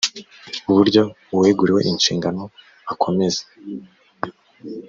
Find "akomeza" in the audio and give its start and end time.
2.91-3.41